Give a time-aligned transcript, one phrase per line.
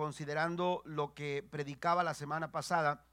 [0.00, 3.04] considerando lo que predicaba la semana pasada,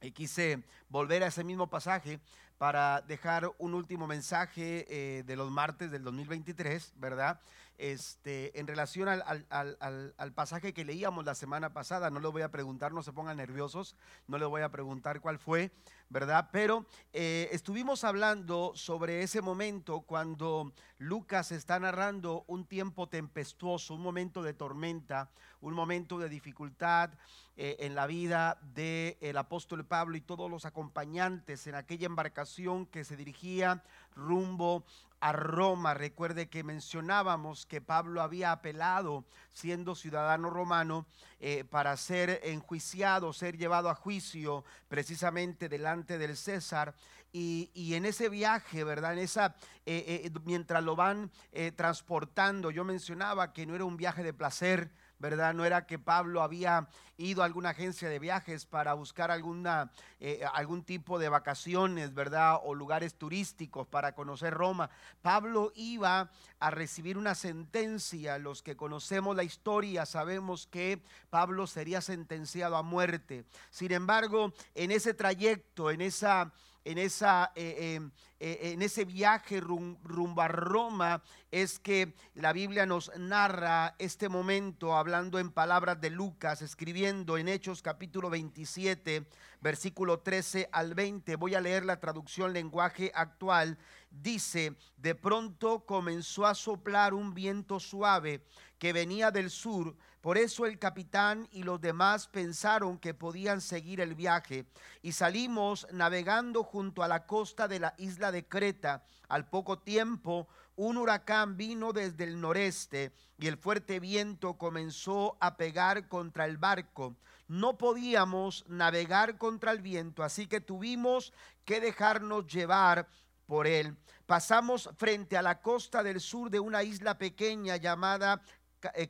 [0.00, 2.18] y quise volver a ese mismo pasaje
[2.64, 7.38] para dejar un último mensaje eh, de los martes del 2023, ¿verdad?
[7.76, 12.92] Este, en relación al, pasaje que leíamos la semana pasada, no le voy a preguntar,
[12.92, 13.96] no se pongan nerviosos,
[14.28, 15.72] no le voy a preguntar cuál fue,
[16.08, 16.48] ¿verdad?
[16.52, 24.02] Pero eh, estuvimos hablando sobre ese momento cuando Lucas está narrando un tiempo tempestuoso, un
[24.02, 25.28] momento de tormenta,
[25.60, 27.10] un momento de dificultad
[27.56, 32.53] eh, en la vida del apóstol Pablo y todos los acompañantes en aquella embarcación
[32.90, 33.82] que se dirigía
[34.14, 34.84] rumbo
[35.18, 35.92] a Roma.
[35.92, 41.06] Recuerde que mencionábamos que Pablo había apelado, siendo ciudadano romano,
[41.40, 46.94] eh, para ser enjuiciado, ser llevado a juicio precisamente delante del César.
[47.32, 49.14] Y, en ese viaje, ¿verdad?
[49.14, 51.32] En esa, eh, mientras lo van
[51.74, 54.92] transportando, yo mencionaba que no era un viaje de placer,
[55.24, 55.54] ¿verdad?
[55.54, 59.90] No era que Pablo había ido a alguna agencia de viajes para buscar alguna,
[60.20, 62.58] eh, algún tipo de vacaciones, ¿verdad?
[62.62, 64.90] O lugares turísticos para conocer Roma.
[65.22, 68.36] Pablo iba a recibir una sentencia.
[68.36, 73.46] Los que conocemos la historia sabemos que Pablo sería sentenciado a muerte.
[73.70, 76.52] Sin embargo, en ese trayecto, en esa
[76.84, 82.84] en, esa, eh, eh, eh, en ese viaje rumbo a Roma es que la Biblia
[82.84, 89.26] nos narra este momento hablando en palabras de Lucas, escribiendo en Hechos capítulo 27,
[89.60, 91.36] versículo 13 al 20.
[91.36, 93.78] Voy a leer la traducción lenguaje actual.
[94.10, 98.44] Dice, de pronto comenzó a soplar un viento suave
[98.78, 104.00] que venía del sur por eso el capitán y los demás pensaron que podían seguir
[104.00, 104.64] el viaje
[105.02, 109.04] y salimos navegando junto a la costa de la isla de Creta.
[109.28, 115.58] Al poco tiempo, un huracán vino desde el noreste y el fuerte viento comenzó a
[115.58, 117.16] pegar contra el barco.
[117.46, 121.34] No podíamos navegar contra el viento, así que tuvimos
[121.66, 123.08] que dejarnos llevar
[123.44, 123.94] por él.
[124.24, 128.40] Pasamos frente a la costa del sur de una isla pequeña llamada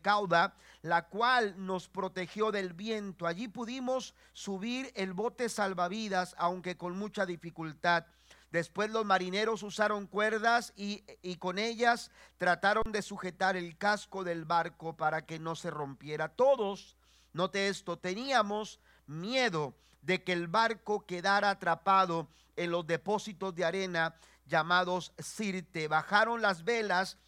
[0.02, 3.26] cauda, la cual nos protegió del viento.
[3.26, 8.06] Allí pudimos subir el bote salvavidas, aunque con mucha dificultad.
[8.50, 14.44] Después los marineros usaron cuerdas y, y, con ellas trataron de sujetar el casco del
[14.44, 16.28] barco para que no se rompiera.
[16.28, 16.96] Todos,
[17.32, 24.14] note esto, teníamos miedo de que el barco quedara atrapado en los depósitos de arena
[24.46, 25.88] llamados Sirte.
[25.88, 27.18] Bajaron las velas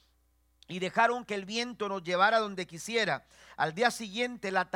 [0.68, 3.24] y dejaron que el viento nos llevara donde quisiera.
[3.56, 4.68] Al día siguiente la,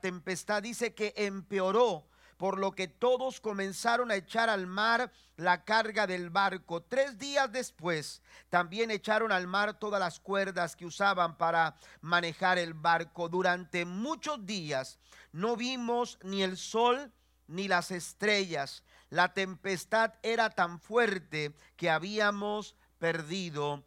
[0.00, 2.06] tempestad dice que empeoró,
[2.36, 6.82] por lo que todos comenzaron a echar al mar la carga del barco.
[6.82, 12.74] Tres días después también echaron al mar todas las cuerdas que usaban para manejar el
[12.74, 13.28] barco.
[13.28, 14.98] Durante muchos días
[15.32, 17.12] no vimos ni el sol
[17.46, 18.82] ni las estrellas.
[19.10, 23.84] La tempestad era tan fuerte que habíamos perdido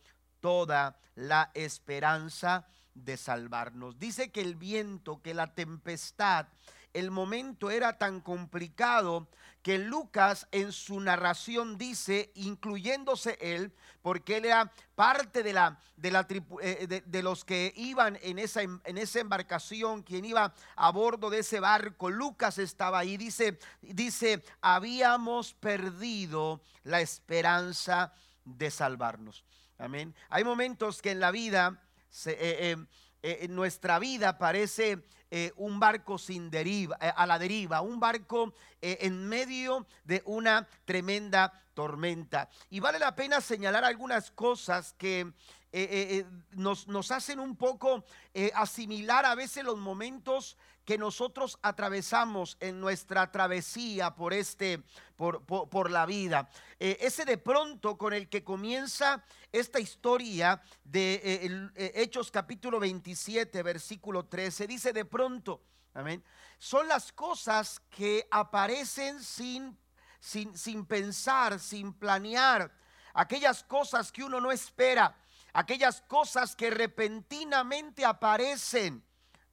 [0.48, 4.00] toda la esperanza de salvarnos.
[4.00, 6.48] Dice que el viento, que la tempestad,
[6.94, 9.28] el momento era tan complicado
[9.62, 16.12] que Lucas en su narración dice, incluyéndose él, porque él era parte de, la, de,
[16.12, 16.26] la,
[16.62, 21.40] eh, de, los que iban en esa, en esa embarcación, quien iba a bordo de
[21.40, 28.14] ese barco, Lucas estaba ahí, dice, dice, habíamos perdido la esperanza
[28.46, 29.44] de salvarnos.
[29.80, 30.16] Amén.
[30.30, 31.80] Hay momentos que en la vida,
[32.26, 32.78] eh, eh,
[33.22, 35.04] eh, en nuestra vida parece
[35.58, 42.50] un barco sin deriva, a la deriva, un barco en medio de una tremenda tormenta.
[42.70, 45.34] Y vale la pena señalar algunas cosas que
[46.52, 48.06] nos, nos, hacen un poco
[48.54, 50.56] asimilar a veces los momentos
[50.88, 54.82] que nosotros atravesamos en nuestra travesía por este,
[55.18, 56.50] por, por, la vida.
[56.80, 59.22] Eh, ese de pronto con el que comienza
[59.52, 65.62] esta historia de eh, eh, Hechos capítulo 27, versículo 13, dice de pronto,
[65.94, 66.24] amén,
[66.58, 69.78] son las cosas que aparecen sin,
[70.22, 72.72] sin, sin pensar, sin planear,
[73.14, 75.18] aquellas cosas que uno no espera,
[75.52, 79.04] aquellas cosas que repentinamente aparecen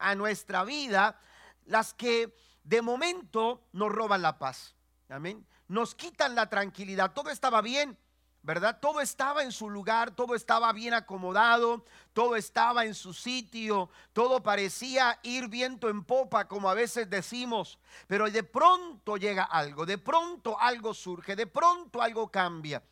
[0.08, 1.20] a nuestra vida,
[1.66, 4.74] las que de momento nos roban la paz.
[5.08, 5.46] Amén.
[5.68, 7.12] Nos quitan la tranquilidad.
[7.12, 7.98] Todo estaba bien,
[8.42, 8.78] ¿verdad?
[8.80, 14.42] Todo estaba en su lugar, todo estaba bien acomodado, todo estaba en su sitio, todo
[14.42, 19.96] parecía ir viento en popa, como a veces decimos, pero de pronto llega algo, de
[19.96, 22.82] pronto algo surge, de pronto algo cambia.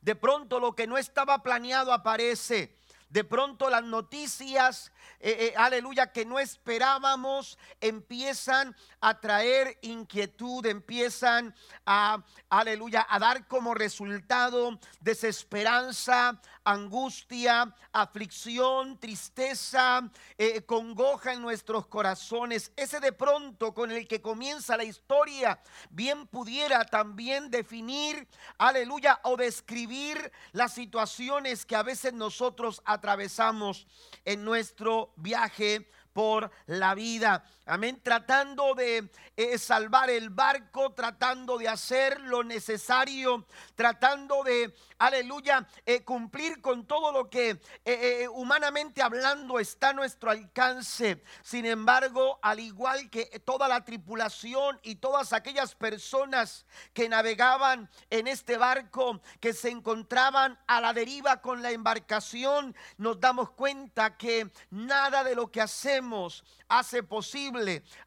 [0.00, 2.76] De pronto lo que no estaba planeado aparece.
[3.14, 4.90] de pronto las noticias,
[5.20, 11.54] eh, eh, aleluya, que no esperábamos, empiezan a traer inquietud, empiezan
[11.86, 22.72] a, aleluya, a dar como resultado desesperanza, angustia, aflicción, tristeza, eh, congoja en nuestros corazones.
[22.76, 25.58] Ese de pronto con el que comienza la historia,
[25.90, 28.26] bien pudiera también definir,
[28.58, 33.86] aleluya, o describir las situaciones que a veces nosotros atravesamos
[34.24, 37.44] en nuestro viaje por la vida.
[37.66, 37.98] Amén.
[38.02, 46.04] Tratando de eh, salvar el barco, tratando de hacer lo necesario, tratando de, aleluya, eh,
[46.04, 51.24] cumplir con todo lo que eh, humanamente hablando está a nuestro alcance.
[51.42, 58.26] Sin embargo, al igual que toda la tripulación y todas aquellas personas que navegaban en
[58.26, 64.50] este barco, que se encontraban a la deriva con la embarcación, nos damos cuenta que
[64.68, 67.53] nada de lo que hacemos hace posible,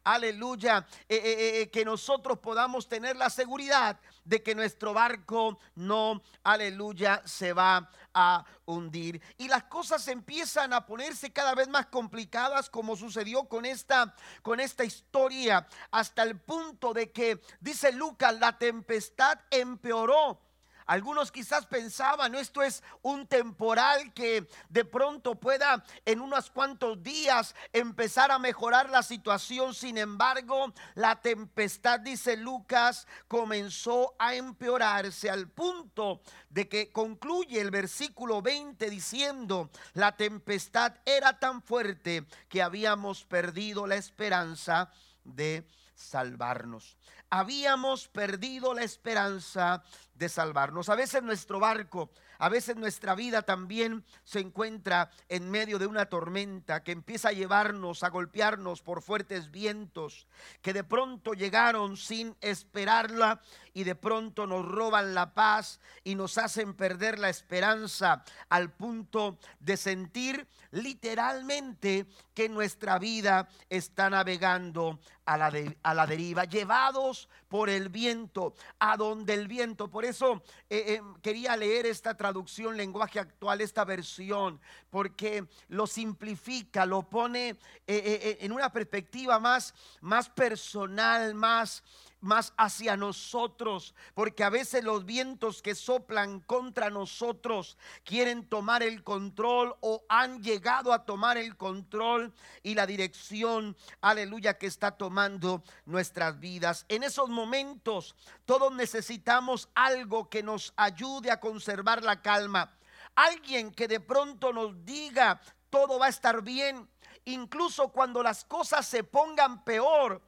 [0.04, 6.22] aleluya, eh, eh, eh, que nosotros podamos tener la seguridad de que nuestro barco no,
[6.42, 9.22] aleluya, se va a hundir.
[9.38, 14.60] Y las cosas empiezan a ponerse cada vez más complicadas como sucedió con esta con
[14.60, 20.40] esta historia hasta el punto de que dice Lucas, la tempestad empeoró
[20.88, 27.54] algunos quizás pensaban, esto es un temporal que de pronto pueda en unos cuantos días
[27.74, 29.74] empezar a mejorar la situación.
[29.74, 37.70] Sin embargo, la tempestad, dice Lucas, comenzó a empeorarse al punto de que concluye el
[37.70, 44.90] versículo 20 diciendo, la tempestad era tan fuerte que habíamos perdido la esperanza
[45.22, 46.96] de salvarnos.
[47.30, 49.82] Habíamos perdido la esperanza
[50.18, 50.88] de salvarnos.
[50.88, 56.06] A veces nuestro barco, a veces nuestra vida también se encuentra en medio de una
[56.06, 60.26] tormenta que empieza a llevarnos, a golpearnos por fuertes vientos,
[60.60, 63.40] que de pronto llegaron sin esperarla
[63.72, 69.38] y de pronto nos roban la paz y nos hacen perder la esperanza al punto
[69.60, 74.98] de sentir literalmente que nuestra vida está navegando
[75.28, 75.52] a la,
[75.82, 79.90] a la deriva, llevados por el viento, a donde el viento.
[79.90, 84.58] Por eso eh, eh, quería leer esta traducción, lenguaje actual, esta versión,
[84.88, 91.84] porque lo simplifica, lo pone eh, en una perspectiva más, más personal, más
[92.20, 99.02] más hacia nosotros, porque a veces los vientos que soplan contra nosotros quieren tomar el
[99.04, 102.32] control o han llegado a tomar el control
[102.62, 106.84] y la dirección, aleluya, que está tomando nuestras vidas.
[106.88, 112.74] En esos momentos todos necesitamos algo que nos ayude a conservar la calma.
[113.14, 116.88] Alguien que de pronto nos diga, todo va a estar bien,
[117.24, 120.22] incluso cuando las cosas se pongan peor,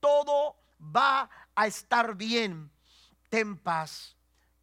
[0.00, 2.70] todo va a estar bien.
[3.28, 4.16] Ten paz.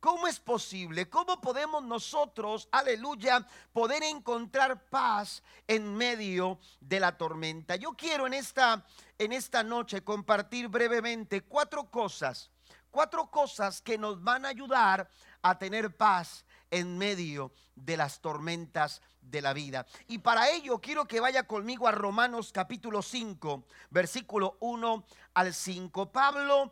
[0.04, 1.08] ¿Cómo es posible?
[1.08, 7.78] ¿Cómo podemos nosotros, aleluya, poder encontrar paz en medio de la tormenta?
[7.78, 8.86] Yo quiero en esta,
[9.18, 12.52] en esta noche compartir brevemente cuatro cosas,
[12.92, 15.10] cuatro cosas que nos van a ayudar
[15.42, 19.86] a tener paz en medio de las tormentas de la vida.
[20.08, 25.04] Y para ello quiero que vaya conmigo a Romanos capítulo 5, versículo 1
[25.34, 26.12] al 5.
[26.12, 26.72] Pablo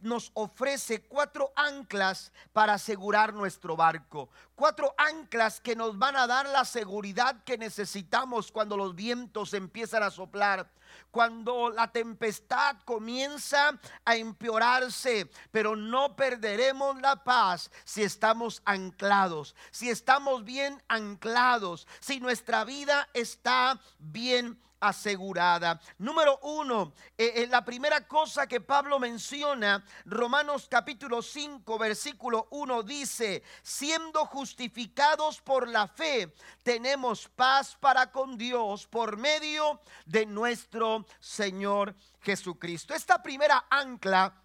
[0.00, 4.30] nos ofrece cuatro anclas para asegurar nuestro barco.
[4.54, 10.02] Cuatro anclas que nos van a dar la seguridad que necesitamos cuando los vientos empiezan
[10.02, 10.68] a soplar
[11.10, 19.90] cuando la tempestad comienza a empeorarse, pero no perderemos la paz si estamos anclados, si
[19.90, 25.80] estamos bien anclados, si nuestra vida está bien asegurada.
[25.98, 32.82] Número uno, eh, eh, la primera cosa que Pablo menciona, Romanos capítulo 5, versículo 1
[32.82, 41.04] dice, siendo justificados por la fe, tenemos paz para con Dios por medio de nuestro
[41.20, 42.94] Señor Jesucristo.
[42.94, 44.39] Esta primera ancla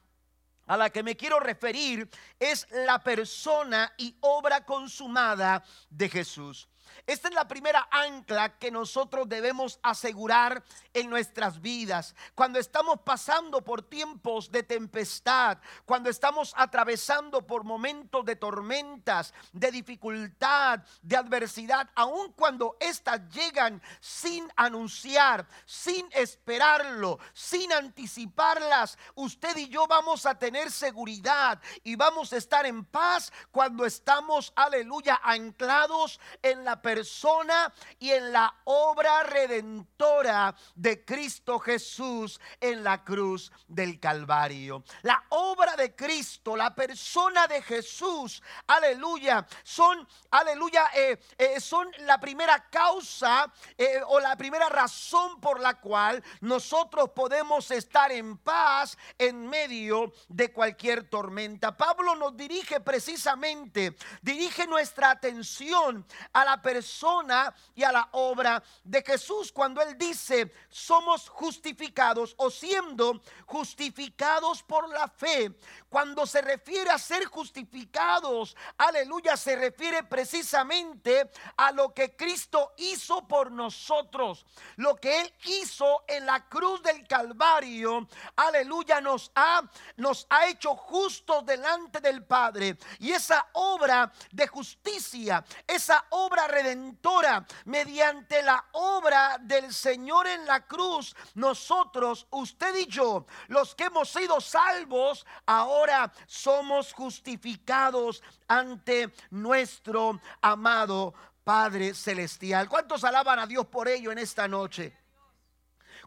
[0.65, 6.67] a la que me quiero referir es la persona y obra consumada de Jesús.
[7.07, 10.63] Esta es la primera ancla que nosotros debemos asegurar
[10.93, 12.15] en nuestras vidas.
[12.33, 19.71] Cuando estamos pasando por tiempos de tempestad, cuando estamos atravesando por momentos de tormentas, de
[19.71, 29.69] dificultad, de adversidad, aun cuando éstas llegan sin anunciar, sin esperarlo, sin anticiparlas, usted y
[29.69, 36.19] yo vamos a tener seguridad y vamos a estar en paz cuando estamos, aleluya, anclados
[36.41, 43.99] en la persona y en la obra redentora de Cristo Jesús en la cruz del
[43.99, 44.83] Calvario.
[45.01, 52.19] La obra de Cristo, la persona de Jesús, aleluya, son, aleluya, eh, eh, son la
[52.19, 58.97] primera causa eh, o la primera razón por la cual nosotros podemos estar en paz
[59.17, 61.75] en medio de cualquier tormenta.
[61.75, 69.03] Pablo nos dirige precisamente, dirige nuestra atención a la persona y a la obra de
[69.03, 75.51] Jesús cuando él dice, somos justificados o siendo justificados por la fe.
[75.87, 83.27] Cuando se refiere a ser justificados, aleluya, se refiere precisamente a lo que Cristo hizo
[83.27, 84.43] por nosotros,
[84.77, 89.61] lo que él hizo en la cruz del Calvario, aleluya, nos ha
[89.97, 92.77] nos ha hecho justos delante del Padre.
[92.99, 100.65] Y esa obra de justicia, esa obra redentora, mediante la obra del Señor en la
[100.65, 110.19] cruz, nosotros, usted y yo, los que hemos sido salvos, ahora somos justificados ante nuestro
[110.41, 112.69] amado Padre Celestial.
[112.69, 114.97] ¿Cuántos alaban a Dios por ello en esta noche?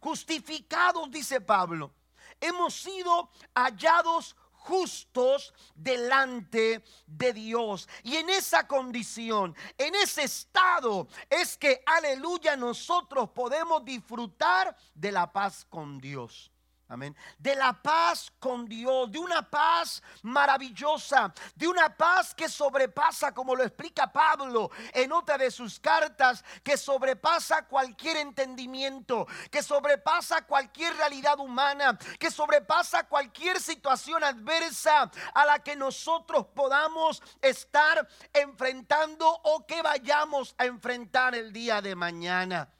[0.00, 1.92] Justificados, dice Pablo
[2.40, 4.36] hemos sido hallados
[4.68, 7.88] justos delante de Dios.
[8.02, 15.32] Y en esa condición, en ese estado, es que, aleluya, nosotros podemos disfrutar de la
[15.32, 16.52] paz con Dios.
[16.90, 17.14] Amén.
[17.38, 23.54] De la paz con Dios, de una paz maravillosa, de una paz que sobrepasa, como
[23.54, 30.96] lo explica Pablo en otra de sus cartas, que sobrepasa cualquier entendimiento, que sobrepasa cualquier
[30.96, 39.66] realidad humana, que sobrepasa cualquier situación adversa a la que nosotros podamos estar enfrentando o
[39.66, 42.77] que vayamos a enfrentar el día de mañana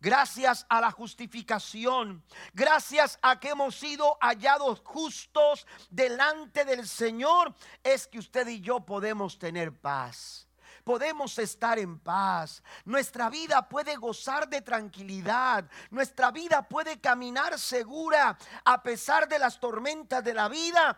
[0.00, 8.06] gracias a la justificación, gracias a que hemos sido hallados justos delante del Señor, es
[8.06, 10.48] que usted y yo podemos tener paz
[10.88, 12.62] podemos estar en paz.
[12.86, 15.66] Nuestra vida puede gozar de tranquilidad.
[15.90, 20.96] Nuestra vida puede caminar segura a pesar de las tormentas de la vida,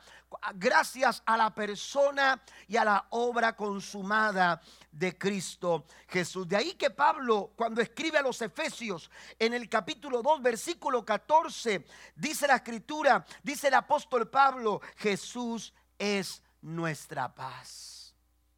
[0.55, 6.49] gracias a la persona y a la obra consumada de Cristo Jesús.
[6.49, 11.85] De ahí que Pablo, cuando escribe a los Efesios en el capítulo 2, versículo 14,
[12.15, 18.15] dice la escritura, dice el apóstol Pablo, Jesús es nuestra paz.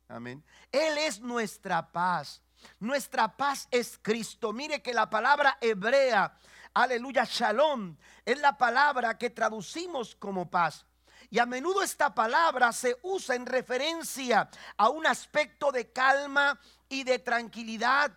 [0.09, 0.43] Amén.
[0.71, 2.43] Él es nuestra paz.
[2.79, 4.53] Nuestra paz es Cristo.
[4.53, 6.39] Mire que la palabra hebrea,
[6.75, 10.87] aleluya, shalom, es la palabra que traducimos como paz.
[11.33, 16.61] Y a menudo esta palabra se usa en referencia a un aspecto de calma
[16.91, 18.13] y de tranquilidad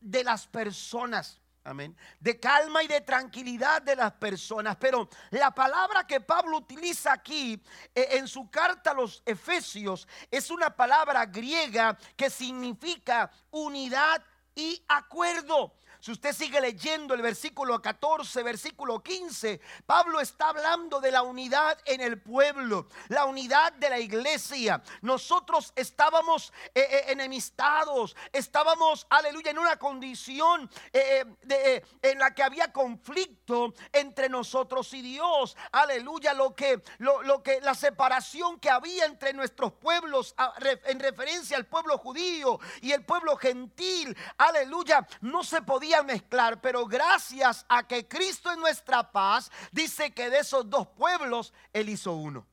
[0.00, 1.40] de las personas.
[1.64, 1.96] Amén.
[2.20, 4.76] De calma y de tranquilidad de las personas.
[4.76, 7.60] Pero la palabra que Pablo utiliza aquí
[7.92, 14.22] eh, en su carta a los Efesios es una palabra griega que significa unidad
[14.54, 15.74] y acuerdo.
[16.00, 21.78] Si usted sigue leyendo el versículo 14, versículo 15, Pablo está hablando de la unidad
[21.84, 24.82] en el pueblo, la unidad de la iglesia.
[25.02, 32.72] Nosotros estábamos eh, eh, enemistados, estábamos, aleluya, en una condición eh, en la que había
[32.72, 35.54] conflicto entre nosotros y Dios.
[35.70, 40.34] Aleluya, lo que, lo, lo que, la separación que había entre nuestros pueblos
[40.86, 44.16] en referencia al pueblo judío y el pueblo gentil.
[44.38, 50.30] Aleluya, no se podía mezclar, pero gracias a que Cristo es nuestra paz, dice que
[50.30, 52.46] de esos dos pueblos Él hizo uno.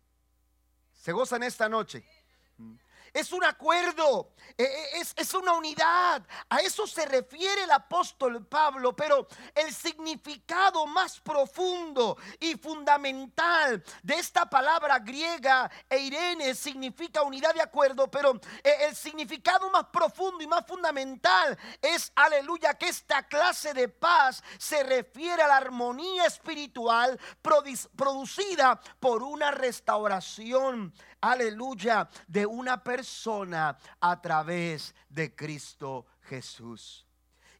[0.93, 2.05] ¿Se gozan esta noche?
[3.19, 6.21] Es un acuerdo, e, e, es, es, una unidad.
[6.49, 14.15] A eso se refiere el apóstol Pablo, pero el significado más profundo y fundamental de
[14.15, 20.47] esta palabra griega, eirene, significa unidad de acuerdo, pero e, el significado más profundo y
[20.47, 27.19] más fundamental es, aleluya, que esta clase de paz se refiere a la armonía espiritual
[27.41, 37.05] producida por una restauración aleluya, de una persona a través de Cristo Jesús.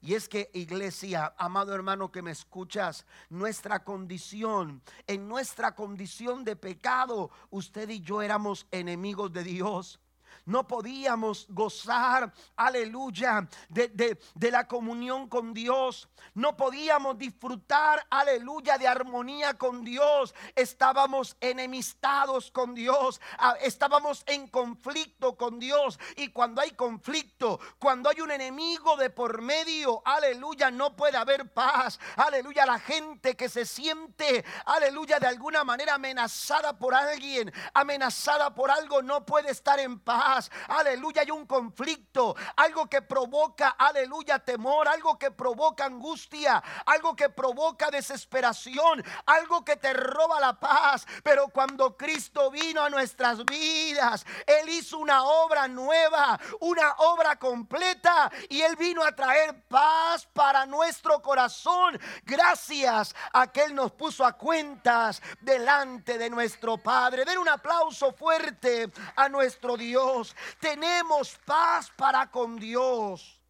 [0.02, 6.56] Y es que iglesia, amado hermano que me escuchas, nuestra condición, en nuestra condición de
[6.56, 10.00] pecado, usted y yo éramos enemigos de Dios.
[10.46, 13.90] No podíamos gozar, aleluya, de,
[14.34, 16.08] de, la comunión con Dios.
[16.34, 20.34] No podíamos disfrutar, aleluya, de armonía con Dios.
[20.56, 23.20] Estábamos enemistados con Dios.
[23.38, 26.00] Ah, estábamos en conflicto con Dios.
[26.16, 31.52] Y cuando hay conflicto, cuando hay un enemigo de por medio, aleluya, no puede haber
[31.52, 32.00] paz.
[32.16, 38.72] Aleluya, la gente que se siente, aleluya, de alguna manera amenazada por alguien, amenazada por
[38.72, 40.27] algo, no puede estar en paz.
[40.68, 47.30] Aleluya, hay un conflicto, algo que provoca, aleluya, temor, algo que provoca angustia, algo que
[47.30, 51.08] provoca desesperación, algo que te roba la paz.
[51.24, 58.30] Pero cuando Cristo vino a nuestras vidas, Él hizo una obra nueva, una obra completa
[58.50, 62.00] y Él vino a traer paz para nuestro corazón.
[62.24, 67.24] Gracias a que Él nos puso a cuentas delante de nuestro Padre.
[67.24, 70.17] Den un aplauso fuerte a nuestro Dios.
[70.60, 73.42] Tenemos paz para con Dios.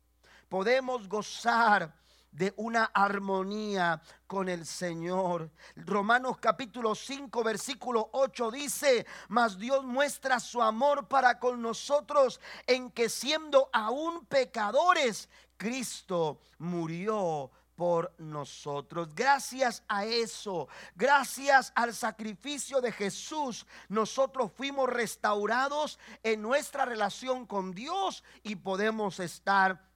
[0.50, 1.94] Podemos gozar
[2.32, 5.50] de una armonía con el Señor.
[5.76, 12.92] Romanos capítulo 5 versículo 8 dice, mas Dios muestra su amor para con nosotros en
[12.92, 19.14] que siendo aún pecadores, Cristo murió por nosotros.
[19.14, 27.74] Gracias a eso, gracias al sacrificio de Jesús, nosotros fuimos restaurados en nuestra relación con
[27.74, 29.88] Dios y podemos estar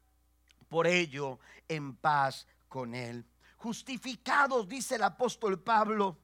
[0.70, 3.26] por ello en paz con Él.
[3.58, 6.20] Justificados, dice el apóstol Pablo,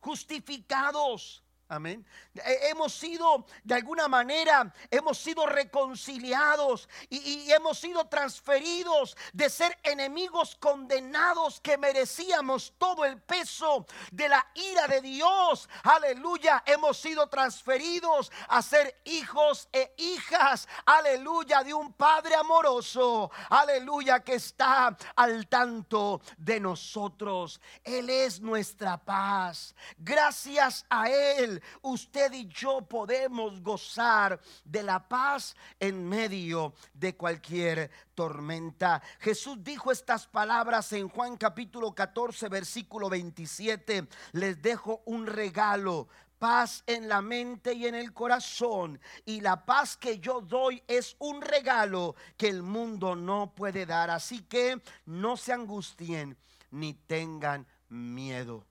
[0.00, 1.42] justificados
[1.72, 2.04] Amén.
[2.34, 10.54] Hemos sido, de alguna manera, hemos sido reconciliados y, hemos sido transferidos de ser enemigos
[10.56, 15.66] condenados que merecíamos todo el peso de la ira de Dios.
[15.84, 16.62] Aleluya.
[16.66, 20.68] Hemos sido transferidos a ser hijos e hijas.
[20.84, 21.62] Aleluya.
[21.64, 23.30] De un Padre amoroso.
[23.48, 24.20] Aleluya.
[24.20, 27.62] Que está al tanto de nosotros.
[27.82, 29.74] Él es nuestra paz.
[29.96, 37.90] Gracias a Él usted y yo podemos gozar de la paz en medio de cualquier
[38.14, 39.02] tormenta.
[39.20, 44.08] Jesús dijo estas palabras en Juan capítulo 14, versículo 27.
[44.32, 46.08] Les dejo un regalo
[46.42, 49.00] paz en la mente y en el corazón.
[49.24, 54.10] Y la paz que yo doy es un regalo que el mundo no puede dar.
[54.10, 56.36] Así que no se angustien
[56.72, 58.66] ni tengan miedo.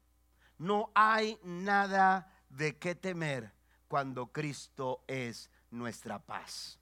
[0.58, 3.54] No hay nada de qué temer
[3.88, 6.80] cuando Cristo es nuestra paz.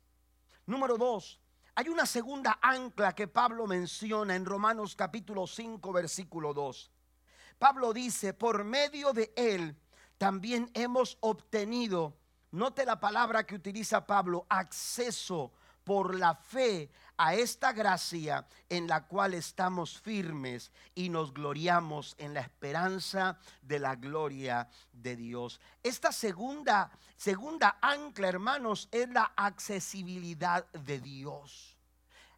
[0.66, 1.40] Número dos,
[1.76, 6.92] hay una segunda ancla que Pablo menciona en Romanos capítulo 5, versículo 2.
[7.58, 9.76] Pablo dice, por medio de él
[10.18, 12.18] también hemos obtenido,
[12.52, 15.54] note la palabra que utiliza Pablo, acceso
[15.90, 22.36] por la fe a esta gracia en la cual estamos firmes y nos gloriamos en
[22.36, 25.60] la esperanza de la gloria de Dios.
[25.82, 31.76] Esta segunda segunda ancla, hermanos, es la accesibilidad de Dios.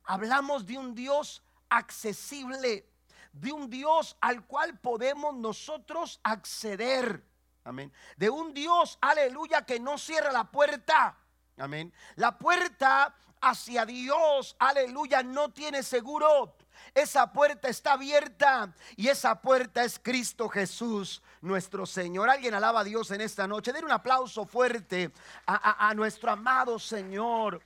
[0.05, 2.89] Hablamos de un Dios accesible,
[3.33, 7.21] de un Dios al cual podemos nosotros acceder.
[7.65, 7.91] Amén.
[8.15, 11.17] De un Dios, aleluya, que no cierra la puerta.
[11.61, 11.93] Amén.
[12.15, 16.55] La puerta hacia Dios, aleluya, no tiene seguro.
[16.95, 22.31] Esa puerta está abierta y esa puerta es Cristo Jesús, nuestro Señor.
[22.31, 23.71] Alguien alaba a Dios en esta noche.
[23.71, 25.11] Den un aplauso fuerte
[25.45, 27.61] a, a nuestro amado Señor.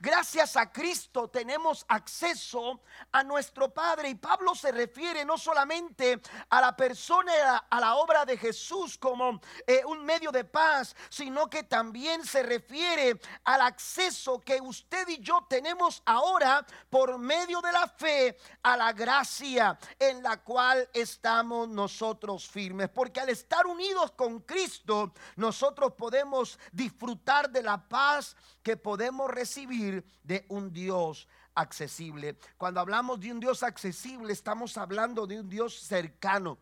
[0.00, 4.10] Gracias a Cristo tenemos acceso a nuestro Padre.
[4.10, 9.40] Y Pablo se refiere no solamente a la persona, a la obra de Jesús como
[9.66, 15.18] eh, un medio de paz, sino que también se refiere al acceso que usted y
[15.18, 21.68] yo tenemos ahora por medio de la fe a la gracia en la cual estamos
[21.68, 22.88] nosotros firmes.
[22.88, 29.87] Porque al estar unidos con Cristo, nosotros podemos disfrutar de la paz que podemos recibir
[30.22, 32.36] de un Dios accesible.
[32.56, 36.58] Cuando hablamos de un Dios accesible, estamos hablando de un Dios cercano,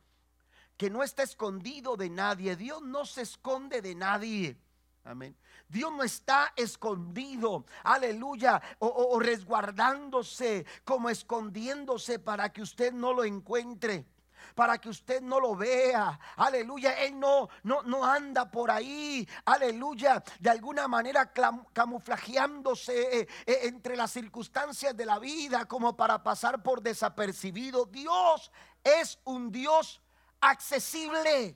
[0.77, 2.57] que no está escondido de nadie.
[2.57, 4.57] Dios no se esconde de nadie.
[5.05, 5.37] Amén.
[5.69, 14.05] Dios no está escondido, aleluya, o, resguardándose, como escondiéndose para que usted no lo encuentre
[14.57, 16.19] para que usted no lo vea.
[16.37, 16.95] Aleluya.
[17.05, 19.29] Él no, no, no anda por ahí.
[19.45, 20.25] Aleluya.
[20.41, 21.31] De alguna manera
[21.73, 27.85] camuflajeándose eh, eh, entre las circunstancias de la vida como para pasar por desapercibido.
[27.85, 28.51] Dios
[28.83, 30.01] es un Dios
[30.41, 31.55] accesible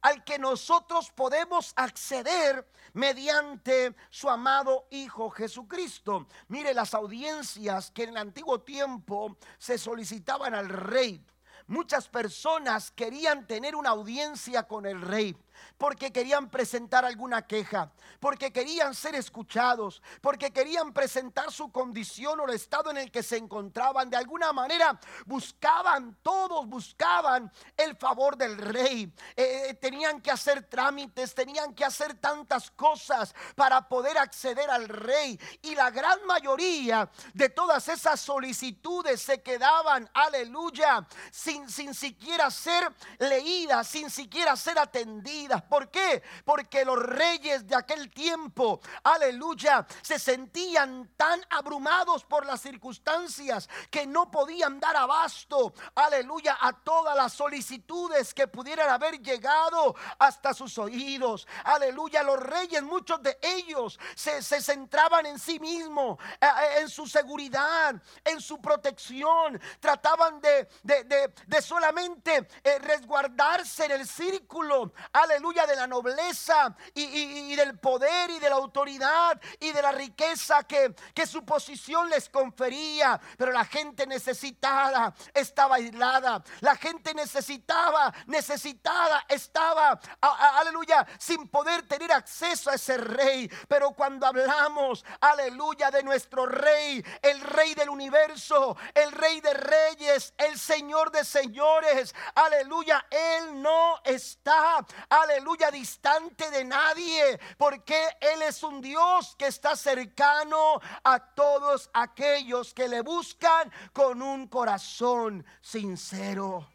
[0.00, 6.28] al que nosotros podemos acceder mediante su amado Hijo Jesucristo.
[6.48, 11.22] Mire las audiencias que en el antiguo tiempo se solicitaban al rey.
[11.68, 15.36] Muchas personas querían tener una audiencia con el rey
[15.78, 22.44] porque querían presentar alguna queja, porque querían ser escuchados, porque querían presentar su condición o
[22.44, 24.10] el estado en el que se encontraban.
[24.10, 29.12] De alguna manera buscaban, todos buscaban el favor del rey.
[29.36, 34.88] Eh, eh, tenían que hacer trámites, tenían que hacer tantas cosas para poder acceder al
[34.88, 35.38] rey.
[35.62, 42.92] Y la gran mayoría de todas esas solicitudes se quedaban, aleluya, sin, sin siquiera ser
[43.18, 45.45] leídas, sin siquiera ser atendidas.
[45.68, 46.22] ¿Por qué?
[46.44, 54.06] Porque los reyes de aquel tiempo, aleluya, se sentían tan abrumados por las circunstancias que
[54.06, 60.76] no podían dar abasto, aleluya, a todas las solicitudes que pudieran haber llegado hasta sus
[60.78, 61.46] oídos.
[61.64, 67.06] Aleluya, los reyes, muchos de ellos se, centraban en sí mismos, eh, eh, en su
[67.06, 69.60] seguridad, en su protección.
[69.80, 75.35] Trataban de, de, solamente eh, resguardarse en el círculo, aleluya
[75.66, 80.94] de la nobleza y, del poder y de la autoridad y de la riqueza que,
[81.14, 83.20] que su posición les confería.
[83.36, 86.42] Pero la gente necesitada estaba aislada.
[86.60, 93.48] La gente necesitaba, necesitada estaba, aleluya, sin poder tener acceso a ese rey.
[93.68, 100.34] Pero cuando hablamos, aleluya, de nuestro rey, el rey del universo, el rey de reyes,
[100.38, 108.42] el señor de señores, aleluya, él no está, aleluya aleluya, distante de nadie, porque Él
[108.42, 115.44] es un Dios que está cercano a todos aquellos que le buscan con un corazón
[115.60, 116.66] sincero.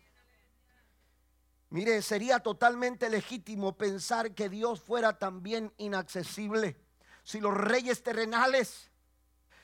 [1.70, 6.78] Mire, sería totalmente legítimo pensar que Dios fuera también inaccesible.
[7.24, 8.92] Si los reyes terrenales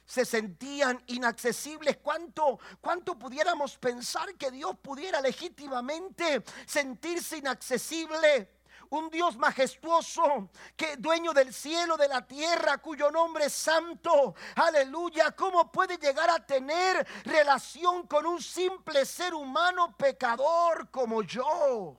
[0.06, 8.57] se sentían inaccesibles, ¿cuánto, cuánto pudiéramos pensar que Dios pudiera legítimamente sentirse inaccesible?
[8.90, 14.36] Un Dios majestuoso, que dueño del cielo, de la tierra, cuyo nombre es santo.
[14.56, 21.98] Aleluya, ¿cómo puede llegar a tener relación con un simple ser humano pecador como yo?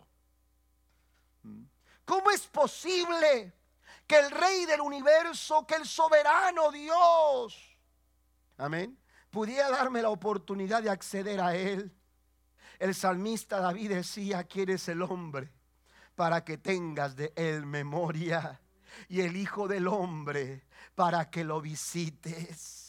[2.04, 3.52] ¿Cómo es posible
[4.06, 7.76] que el rey del universo, que el soberano Dios,
[8.56, 8.98] amén,
[9.30, 11.94] pudiera darme la oportunidad de acceder a él?
[12.78, 15.52] El salmista David decía, ¿quién es el hombre?
[16.18, 18.60] Para que tengas de él memoria
[19.08, 20.64] y el Hijo del Hombre
[20.96, 22.87] para que lo visites.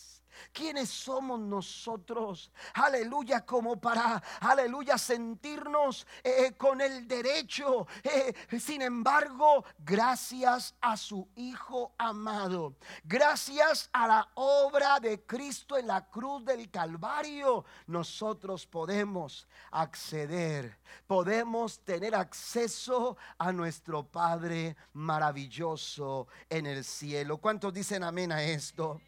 [0.51, 2.51] ¿Quiénes somos nosotros?
[2.73, 7.87] Aleluya, como para, aleluya, sentirnos eh, con el derecho.
[8.03, 15.87] Eh, sin embargo, gracias a su Hijo amado, gracias a la obra de Cristo en
[15.87, 26.65] la cruz del Calvario, nosotros podemos acceder, podemos tener acceso a nuestro Padre maravilloso en
[26.65, 27.37] el cielo.
[27.37, 28.99] ¿Cuántos dicen amén a esto?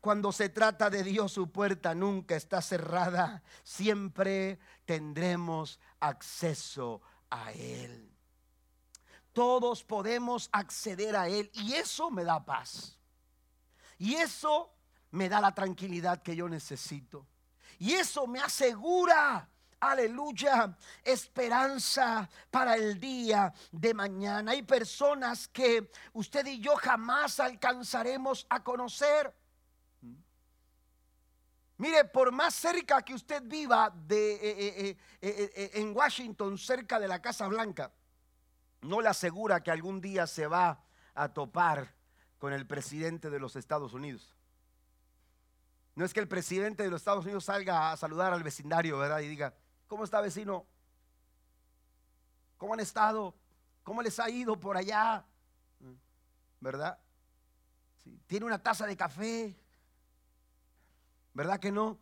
[0.00, 3.42] Cuando se trata de Dios, su puerta nunca está cerrada.
[3.64, 8.10] Siempre tendremos acceso a Él.
[9.32, 12.98] Todos podemos acceder a Él y eso me da paz.
[13.98, 14.72] Y eso
[15.10, 17.26] me da la tranquilidad que yo necesito.
[17.78, 19.48] Y eso me asegura
[19.80, 24.52] aleluya, esperanza para el día de mañana.
[24.52, 29.32] Hay personas que usted y yo jamás alcanzaremos a conocer.
[31.78, 37.22] Mire, por más cerca que usted viva eh, eh, eh, en Washington, cerca de la
[37.22, 37.92] Casa Blanca,
[38.82, 40.82] no le asegura que algún día se va
[41.14, 41.94] a topar
[42.38, 44.36] con el presidente de los Estados Unidos.
[45.94, 49.20] No es que el presidente de los Estados Unidos salga a saludar al vecindario, ¿verdad?
[49.20, 49.54] Y diga,
[49.86, 50.66] ¿cómo está vecino?
[52.56, 53.36] ¿Cómo han estado?
[53.84, 55.24] ¿Cómo les ha ido por allá?
[56.58, 56.98] ¿Verdad?
[58.26, 59.56] ¿Tiene una taza de café?
[61.38, 62.00] ¿Verdad que no?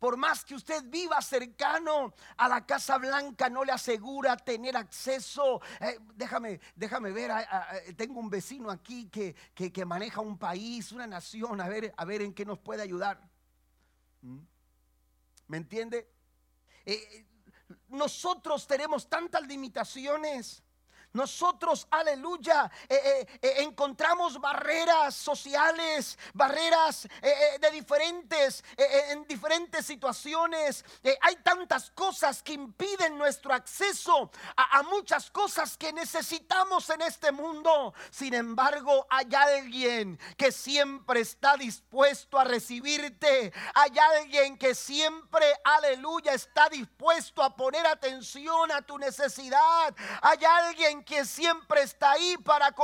[0.00, 5.60] Por más que usted viva cercano a la Casa Blanca, no le asegura tener acceso.
[5.78, 7.30] Eh, déjame, déjame ver,
[7.96, 12.22] tengo un vecino aquí que, que, maneja un país, una nación, a ver, a ver
[12.22, 13.20] en qué nos puede ayudar.
[14.22, 14.40] ¿Mm?
[15.46, 16.10] ¿Me entiende?
[16.84, 17.24] Eh,
[17.86, 20.60] nosotros tenemos tantas limitaciones
[21.12, 27.06] nosotros, aleluya, eh, eh, eh, encontramos barreras sociales, barreras
[27.60, 30.84] de diferentes, en diferentes situaciones.
[31.20, 37.30] hay tantas cosas que impiden nuestro acceso a, a muchas cosas que necesitamos en este
[37.30, 37.94] mundo.
[38.10, 43.52] Sin embargo, hay alguien que siempre está dispuesto a recibirte.
[43.74, 49.94] Hay alguien que siempre, aleluya, está dispuesto a poner atención a tu necesidad.
[50.22, 52.74] Hay alguien que siempre está ahí para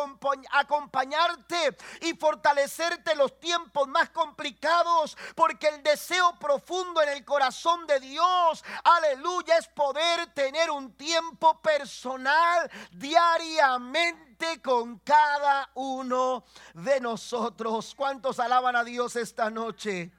[0.52, 8.00] acompañarte y fortalecerte los tiempos más complicados, porque el deseo profundo en el corazón de
[8.00, 17.94] Dios, aleluya, es poder tener un tiempo personal diariamente con cada uno de nosotros.
[17.96, 20.12] ¿Cuántos alaban a Dios esta noche?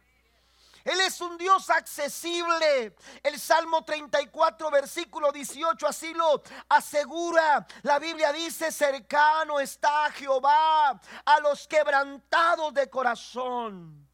[0.84, 2.96] Él es un Dios accesible.
[3.24, 7.66] El Salmo 34, versículo 18, así lo asegura.
[7.84, 14.08] La Biblia dice, cercano está Jehová a los quebrantados de corazón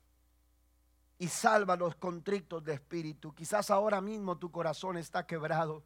[1.17, 3.33] y salva los contrictos de espíritu.
[3.33, 5.83] Quizás ahora mismo tu corazón está quebrado.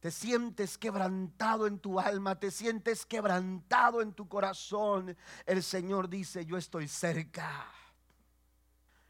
[0.00, 5.16] Te sientes quebrantado en tu alma, te sientes quebrantado en tu corazón.
[5.44, 7.66] El Señor dice, yo estoy cerca.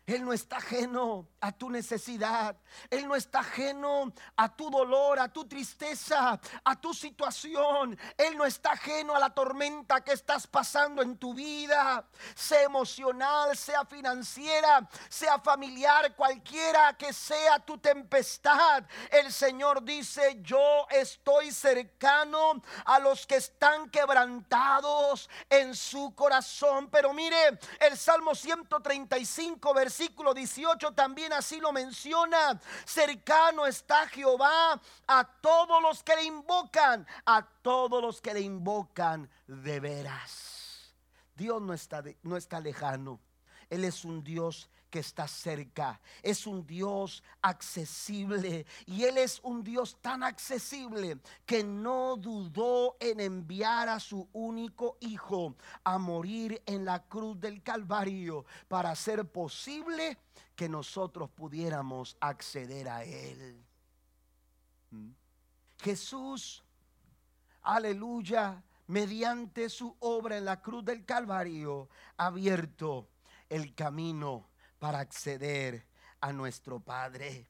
[0.09, 2.57] Él no está ajeno a tu necesidad.
[2.89, 7.99] Él no está ajeno a tu dolor, a tu tristeza, a tu situación.
[8.17, 13.55] Él no está ajeno a la tormenta que estás pasando en tu vida, sea emocional,
[13.55, 18.85] sea financiera, sea familiar, cualquiera que sea tu tempestad.
[19.11, 26.89] El Señor dice, yo estoy cercano a los que están quebrantados en su corazón.
[26.91, 32.61] Pero mire, el Salmo 135, versículo versículo 18 también así lo menciona.
[32.85, 39.29] Cercano está Jehová a todos los que le invocan, a todos los que le invocan
[39.49, 40.95] de veras.
[41.35, 43.19] Dios no está, no está lejano.
[43.71, 46.01] Él es un Dios que está cerca.
[46.23, 48.67] Es un Dios accesible.
[48.87, 54.97] Y Él es un Dios tan accesible que no dudó en enviar a su único
[55.01, 60.19] Hijo a morir en la cruz del Calvario para hacer posible
[60.55, 63.65] que nosotros pudiéramos acceder a Él.
[64.91, 65.11] ¿Mm?
[65.81, 66.65] Jesús,
[67.63, 73.09] aleluya, mediante su obra en la cruz del Calvario, ha abierto
[73.49, 74.48] el camino
[74.79, 75.87] para acceder
[76.21, 77.49] a nuestro Padre.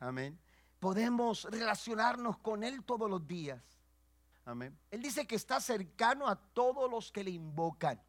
[0.00, 0.38] Amén.
[0.80, 3.62] Podemos relacionarnos con Él todos los días.
[4.44, 4.76] Amén.
[4.90, 8.02] Él dice que está cercano a todos los que le invocan.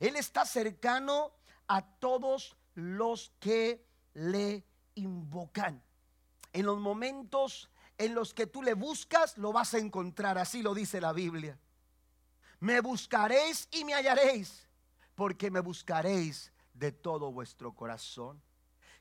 [0.00, 1.32] Él está cercano
[1.68, 5.82] a todos los que le invocan.
[6.52, 10.38] En los momentos en los que tú le buscas, lo vas a encontrar.
[10.38, 11.58] Así lo dice la Biblia.
[12.58, 14.66] Me buscaréis y me hallaréis,
[15.14, 16.51] porque me buscaréis
[16.82, 18.42] de todo vuestro corazón.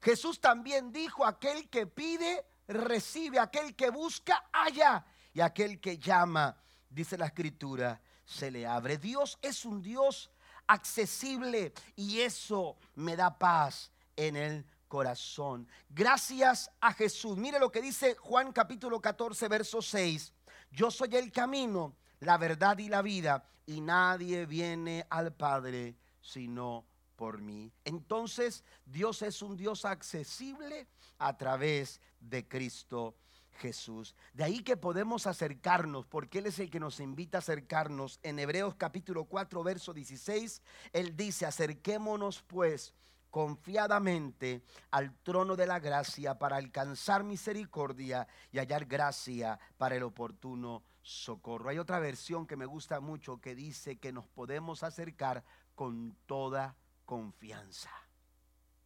[0.01, 6.55] Jesús también dijo, aquel que pide, recibe, aquel que busca, halla, y aquel que llama,
[6.87, 8.99] dice la escritura, se le abre.
[8.99, 10.29] Dios es un Dios
[10.67, 15.67] accesible y eso me da paz en el corazón.
[15.89, 17.35] Gracias a Jesús.
[17.35, 20.33] Mire lo que dice Juan capítulo 14, verso 6.
[20.69, 26.85] Yo soy el camino, la verdad y la vida, y nadie viene al Padre sino
[27.21, 27.71] por mí.
[27.85, 30.87] Entonces Dios es un Dios accesible
[31.19, 33.15] a través de Cristo
[33.59, 34.15] Jesús.
[34.33, 38.19] De ahí que podemos acercarnos, porque Él es el que nos invita a acercarnos.
[38.23, 42.95] En Hebreos capítulo 4, verso 16, Él dice, acerquémonos pues
[43.29, 50.81] confiadamente al trono de la gracia para alcanzar misericordia y hallar gracia para el oportuno
[51.03, 51.69] socorro.
[51.69, 55.43] Hay otra versión que me gusta mucho que dice que nos podemos acercar
[55.75, 56.75] con toda
[57.11, 57.91] confianza.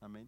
[0.01, 0.27] Amén.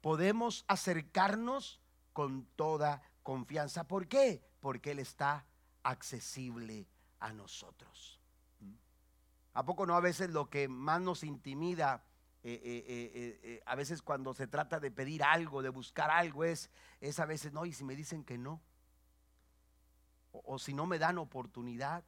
[0.00, 1.78] Podemos acercarnos
[2.14, 3.86] con toda confianza.
[3.86, 4.42] ¿Por qué?
[4.60, 5.44] Porque Él está
[5.82, 6.86] accesible
[7.20, 8.18] a nosotros.
[8.60, 8.72] ¿Mm?
[9.52, 12.02] ¿A poco no a veces lo que más nos intimida,
[12.42, 16.70] eh, eh, eh, a veces cuando se trata de pedir algo, de buscar algo, es,
[16.98, 18.62] es a veces, no, y si me dicen que no,
[20.32, 22.04] o si no me dan oportunidad,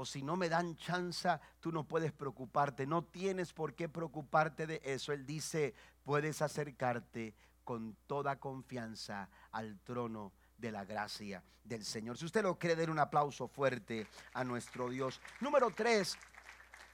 [0.00, 4.64] o si no me dan chance, tú no puedes preocuparte, no tienes por qué preocuparte
[4.64, 5.12] de eso.
[5.12, 7.34] Él dice, puedes acercarte
[7.64, 12.16] con toda confianza al trono de la gracia del Señor.
[12.16, 15.20] Si usted lo cree, den un aplauso fuerte a nuestro Dios.
[15.40, 16.16] Número tres,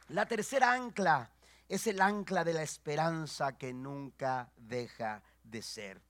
[0.09, 1.31] la tercera ancla
[1.69, 6.01] es el ancla de la esperanza que nunca deja de ser.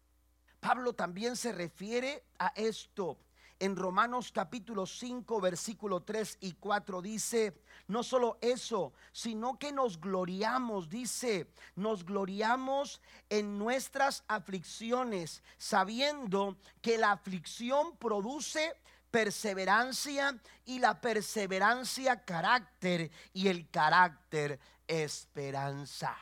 [0.61, 3.19] Pablo también se refiere a esto
[3.59, 10.01] en Romanos capítulo 5, versículo 3 y 4 dice, no solo eso, sino que nos
[10.01, 18.75] gloriamos, dice, nos gloriamos en nuestras aflicciones, sabiendo que la aflicción produce
[19.11, 26.17] perseverancia y la perseverancia carácter y el carácter esperanza.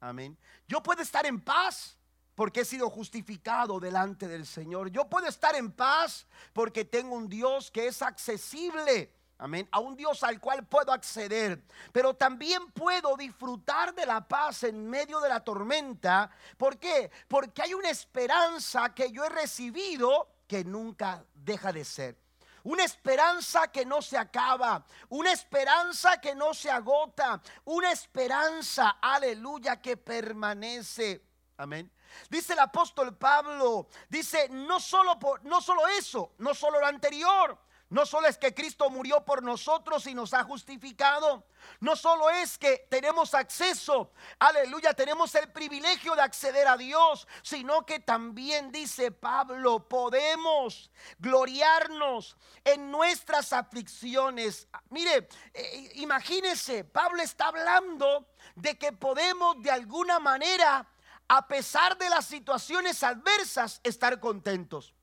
[0.00, 0.36] Amén.
[0.68, 1.97] Yo puedo estar en paz
[2.38, 4.92] porque he sido justificado delante del Señor.
[4.92, 9.12] Yo puedo estar en paz porque tengo un Dios que es accesible.
[9.38, 9.68] Amén.
[9.72, 11.60] A un Dios al cual puedo acceder.
[11.90, 16.30] Pero también puedo disfrutar de la paz en medio de la tormenta.
[16.56, 17.10] ¿Por qué?
[17.26, 22.16] Porque hay una esperanza que yo he recibido que nunca deja de ser.
[22.62, 29.80] Una esperanza que no se acaba, una esperanza que no se agota, una esperanza, aleluya,
[29.80, 31.27] que permanece.
[31.58, 31.90] Amén.
[32.30, 37.58] Dice el apóstol Pablo, dice, no solo, por, no solo eso, no solo lo anterior,
[37.90, 41.44] no solo es que Cristo murió por nosotros y nos ha justificado.
[41.80, 47.84] No solo es que tenemos acceso, aleluya, tenemos el privilegio de acceder a Dios, sino
[47.84, 54.68] que también dice Pablo, podemos gloriarnos en nuestras aflicciones.
[54.90, 60.86] Mire, eh, imagínese, Pablo está hablando de que podemos de alguna manera
[61.28, 64.94] a pesar de las situaciones adversas, estar contentos.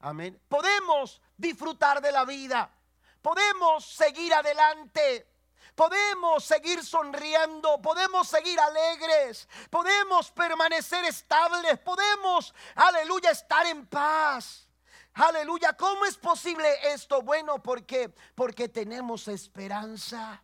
[0.00, 0.40] Amén.
[0.48, 2.70] Podemos disfrutar de la vida.
[3.22, 5.26] Podemos seguir adelante.
[5.74, 14.68] Podemos seguir sonriendo, podemos seguir alegres, podemos permanecer estables, podemos, aleluya, estar en paz.
[15.14, 17.22] Aleluya, ¿cómo es posible esto?
[17.22, 20.42] Bueno, porque porque tenemos esperanza.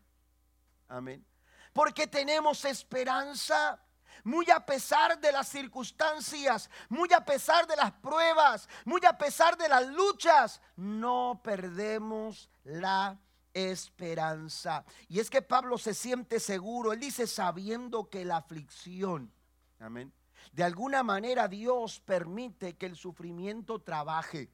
[0.88, 1.24] Amén.
[1.72, 3.78] Porque tenemos esperanza
[4.26, 9.56] muy a pesar de las circunstancias, muy a pesar de las pruebas, muy a pesar
[9.56, 13.20] de las luchas, no perdemos la
[13.54, 14.84] esperanza.
[15.08, 19.32] Y es que Pablo se siente seguro, él dice sabiendo que la aflicción,
[19.78, 20.12] amén,
[20.52, 24.50] de alguna manera Dios permite que el sufrimiento trabaje,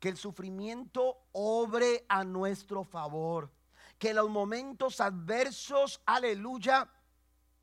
[0.00, 3.52] que el sufrimiento obre a nuestro favor,
[3.98, 6.88] que los momentos adversos, aleluya,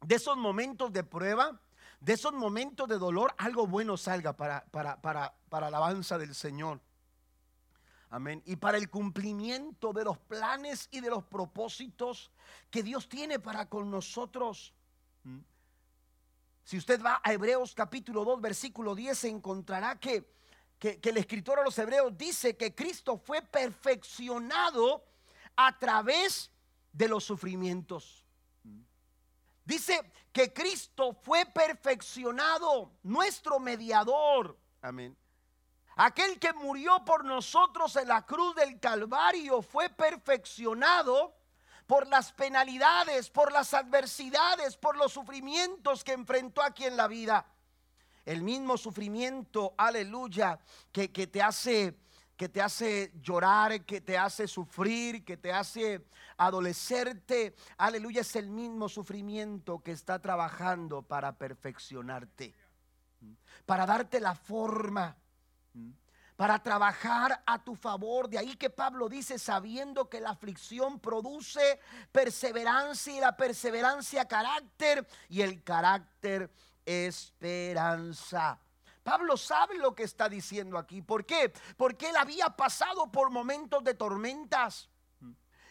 [0.02, 1.60] de esos momentos de prueba,
[2.00, 6.80] de esos momentos de dolor, algo bueno salga para, para, para, para alabanza del Señor.
[8.12, 8.42] Amén.
[8.46, 12.32] Y para el cumplimiento de los planes y de los propósitos
[12.72, 14.74] que Dios tiene para con nosotros.
[15.24, 15.40] ¿Mm?
[16.64, 20.28] Si usted va a Hebreos capítulo 2, versículo 10, se encontrará que,
[20.80, 25.04] que, que el escritor a los Hebreos dice que Cristo fue perfeccionado
[25.56, 26.52] a través
[26.92, 28.26] de los sufrimientos.
[29.70, 30.02] Dice
[30.34, 34.58] que Cristo fue perfeccionado, nuestro mediador.
[34.82, 35.16] Amén.
[35.96, 41.36] Aquel que murió por nosotros en la cruz del Calvario fue perfeccionado
[41.86, 47.46] por las penalidades, por las adversidades, por los sufrimientos que enfrentó aquí en la vida.
[48.26, 50.60] El mismo sufrimiento, aleluya,
[50.92, 51.96] que, que te hace
[52.40, 56.06] que te hace llorar, que te hace sufrir, que te hace
[56.38, 57.54] adolecerte.
[57.78, 62.56] Aleluya, es el mismo sufrimiento que está trabajando para perfeccionarte,
[63.66, 65.18] para darte la forma,
[66.38, 68.30] para trabajar a tu favor.
[68.30, 71.82] De ahí que Pablo dice, sabiendo que la aflicción produce
[72.14, 76.50] perseverancia y la perseverancia carácter y el carácter
[76.86, 78.62] esperanza.
[79.04, 81.02] Pablo sabe lo que está diciendo aquí.
[81.02, 81.52] ¿Por qué?
[81.78, 84.90] Porque él había pasado por momentos de tormentas.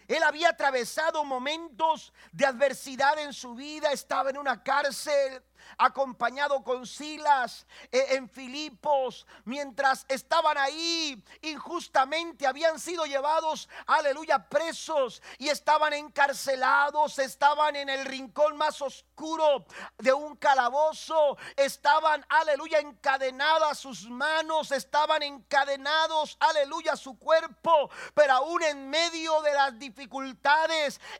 [0.09, 5.43] Él había atravesado momentos de adversidad en su vida, estaba en una cárcel,
[5.77, 15.23] acompañado con Silas eh, en Filipos, mientras estaban ahí injustamente, habían sido llevados, aleluya, presos
[15.39, 19.67] y estaban encarcelados, estaban en el rincón más oscuro
[19.99, 28.63] de un calabozo, estaban, aleluya, encadenadas sus manos, estaban encadenados, aleluya, su cuerpo, pero aún
[28.63, 29.98] en medio de las dificultades,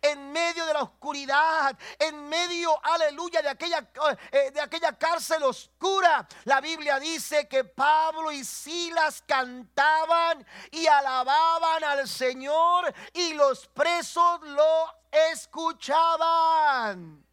[0.03, 3.89] en medio de la oscuridad, en medio, aleluya, de aquella...
[4.31, 11.85] Eh, de aquella cárcel oscura, la Biblia dice que Pablo y Silas cantaban y alababan
[11.85, 14.95] al Señor y los presos lo
[15.33, 17.25] escuchaban.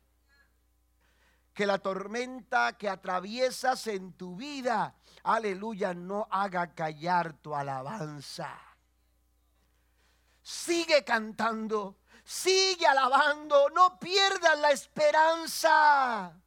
[1.54, 8.65] Que la tormenta que atraviesas en tu vida, aleluya, no haga callar tu alabanza.
[10.48, 16.40] Sigue cantando, sigue alabando, no pierdas la esperanza.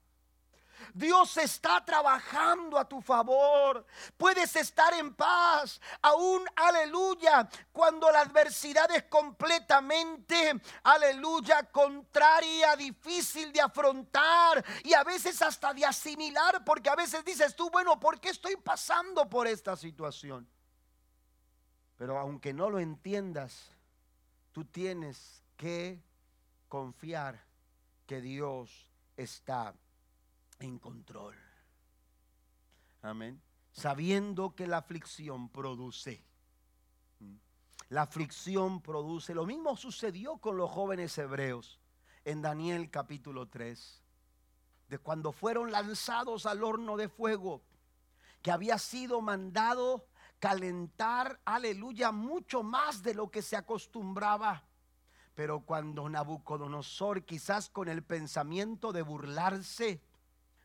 [0.94, 3.84] Dios está trabajando a tu favor.
[4.16, 10.54] Puedes estar en paz, aún, aleluya, cuando la adversidad es completamente,
[10.84, 17.56] aleluya, contraria, difícil de afrontar y a veces hasta de asimilar, porque a veces dices
[17.56, 20.48] tú, bueno, ¿por qué estoy pasando por esta situación?
[21.96, 23.76] Pero aunque no lo entiendas,
[24.58, 26.02] tú tienes que
[26.66, 27.44] confiar
[28.08, 29.72] que Dios está
[30.58, 31.36] en control.
[33.02, 33.40] Amén.
[33.70, 36.24] Sabiendo que la aflicción produce.
[37.90, 39.32] La aflicción produce.
[39.32, 41.78] Lo mismo sucedió con los jóvenes hebreos
[42.24, 44.02] en Daniel capítulo 3.
[44.88, 47.62] De cuando fueron lanzados al horno de fuego,
[48.42, 54.64] que había sido mandado calentar, aleluya, mucho más de lo que se acostumbraba.
[55.34, 60.02] Pero cuando Nabucodonosor, quizás con el pensamiento de burlarse,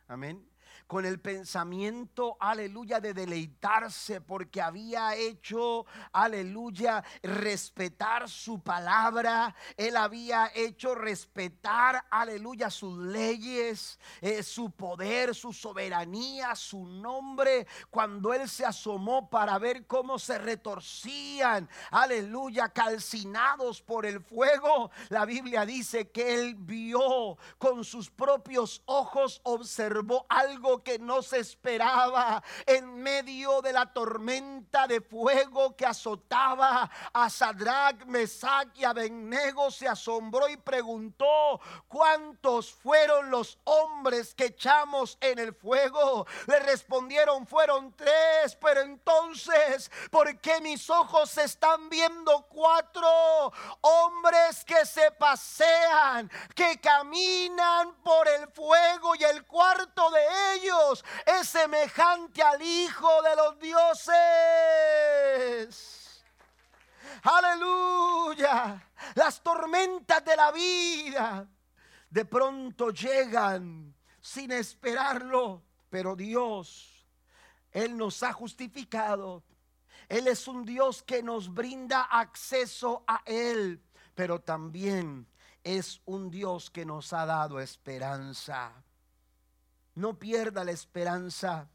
[0.08, 0.48] amén,
[0.88, 9.56] con el pensamiento, aleluya, de deleitarse porque había hecho, aleluya, respetar su palabra.
[9.78, 17.68] Él había hecho respetar, aleluya, sus leyes, eh, su poder, su soberanía, su nombre.
[17.90, 25.26] Cuando él se asomó para ver cómo se retorcían, aleluya, calcinados por el fuego, la
[25.26, 32.42] Biblia dice que él vio con sus propios ojos, observó algo que no se esperaba
[32.66, 39.88] en medio de la tormenta de fuego que azotaba a Sadrach, Mesach y Abednego se
[39.88, 46.26] asombró y preguntó cuántos fueron los hombres que echamos en el fuego.
[46.48, 53.52] Le respondieron fueron tres, pero entonces ¿por qué mis ojos están viendo cuatro
[53.82, 61.48] hombres que se pasean, que caminan por el fuego y el cuarto de ellos es
[61.48, 64.14] semejante al Hijo de los dioses.
[67.24, 68.90] Aleluya.
[69.16, 71.48] Las tormentas de la vida
[72.10, 77.08] de pronto llegan sin esperarlo, pero Dios,
[77.72, 79.44] Él nos ha justificado.
[80.10, 83.82] Él es un Dios que nos brinda acceso a Él,
[84.16, 85.28] pero también
[85.64, 88.74] es un Dios que nos ha dado esperanza.
[89.96, 91.70] No pierda la esperanza.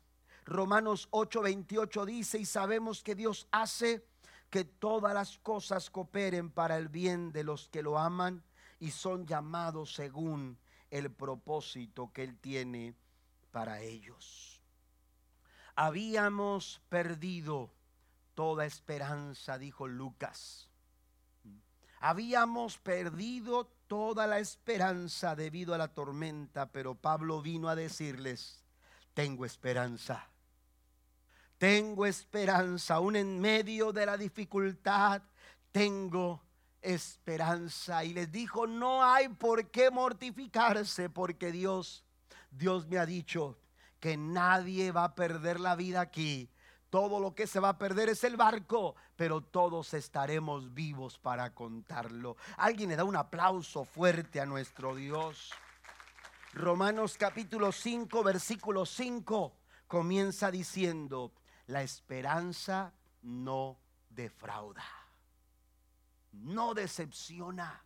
[0.45, 4.05] Romanos 8:28 dice, y sabemos que Dios hace
[4.51, 8.43] que todas las cosas cooperen para el bien de los que lo aman
[8.81, 10.59] y son llamados según
[10.91, 12.95] el propósito que Él tiene
[13.51, 14.63] para ellos.
[15.75, 17.71] Habíamos perdido
[18.35, 20.69] toda esperanza, dijo Lucas.
[22.01, 28.63] Habíamos perdido toda la esperanza debido a la tormenta, pero Pablo vino a decirles,
[29.15, 30.29] tengo esperanza.
[31.59, 35.23] Tengo esperanza, aún en medio de la dificultad,
[35.73, 36.41] tengo
[36.81, 38.05] esperanza.
[38.05, 42.05] Y les dijo, no hay por qué mortificarse, porque Dios,
[42.53, 43.59] Dios me ha dicho
[43.99, 46.49] que nadie va a perder la vida aquí,
[46.91, 51.55] todo lo que se va a perder es el barco, pero todos estaremos vivos para
[51.55, 52.37] contarlo.
[52.57, 55.53] Alguien le da un aplauso fuerte a nuestro Dios.
[56.55, 59.53] Romanos capítulo 5, versículo 5
[59.87, 61.33] comienza diciendo,
[61.67, 63.79] la esperanza no
[64.09, 64.85] defrauda,
[66.33, 67.85] no decepciona.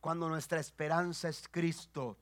[0.00, 2.18] Cuando nuestra esperanza es Cristo,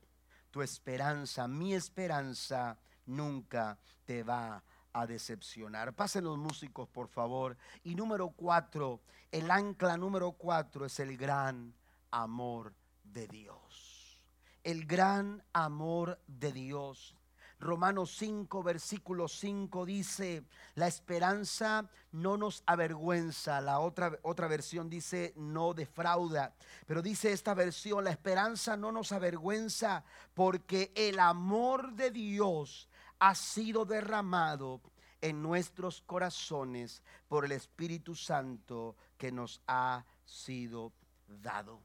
[0.51, 4.63] tu esperanza, mi esperanza, nunca te va a
[4.95, 5.93] a decepcionar.
[5.93, 7.57] Pasen los músicos, por favor.
[7.83, 11.73] Y número cuatro, el ancla número cuatro es el gran
[12.11, 12.73] amor
[13.03, 14.21] de Dios.
[14.63, 17.13] El gran amor de Dios.
[17.59, 20.43] Romanos 5, versículo 5 dice,
[20.75, 23.59] la esperanza no nos avergüenza.
[23.59, 26.53] La otra, otra versión dice, no defrauda.
[26.85, 32.87] Pero dice esta versión, la esperanza no nos avergüenza porque el amor de Dios
[33.19, 34.81] ha sido derramado
[35.21, 40.93] en nuestros corazones por el Espíritu Santo que nos ha sido
[41.27, 41.81] dado.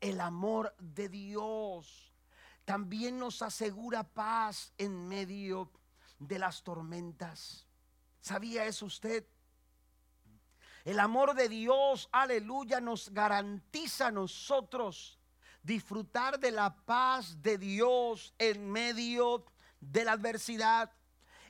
[0.00, 2.12] El amor de Dios
[2.64, 5.70] también nos asegura paz en medio
[6.18, 7.66] de las tormentas.
[8.20, 9.26] ¿Sabía eso usted?
[10.84, 15.18] El amor de Dios, aleluya, nos garantiza a nosotros
[15.62, 20.90] disfrutar de la paz de Dios en medio de la adversidad,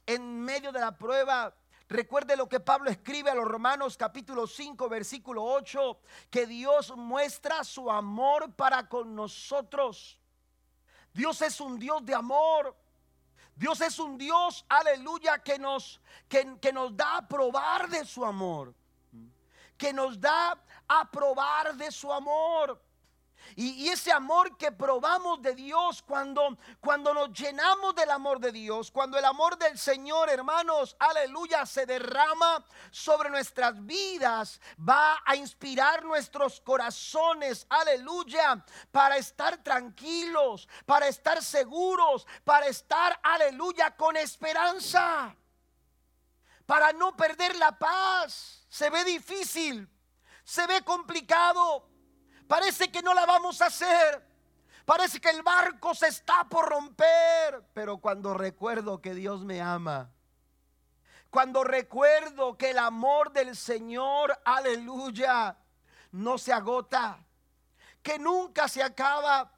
[0.07, 1.55] en medio de la prueba.
[1.89, 5.99] Recuerde lo que Pablo escribe a los Romanos capítulo 5 versículo 8,
[6.31, 10.19] que Dios muestra su amor para con nosotros.
[11.13, 12.77] Dios es un Dios de amor.
[13.57, 18.25] Dios es un Dios, aleluya, que nos, que, que nos da a probar de su
[18.25, 18.75] amor.
[19.77, 20.59] Que nos da
[20.89, 22.81] a probar de su amor.
[23.57, 28.91] Y, ese amor que probamos de Dios cuando, cuando nos llenamos del amor de Dios,
[28.91, 36.05] cuando el amor del Señor, hermanos, aleluya, se derrama sobre nuestras vidas, va a inspirar
[36.05, 45.35] nuestros corazones, aleluya, para estar tranquilos, para estar seguros, para estar, aleluya, con esperanza,
[46.67, 48.65] para no perder la paz.
[48.69, 49.89] Se ve difícil,
[50.45, 51.90] se ve complicado
[52.51, 54.27] Parece que no la vamos a hacer.
[54.85, 57.63] Parece que el barco se está por romper.
[57.73, 60.11] Pero cuando recuerdo que Dios me ama,
[61.31, 65.59] cuando recuerdo que el amor del Señor, aleluya,
[66.11, 67.25] no se agota,
[68.03, 69.53] que nunca se acaba.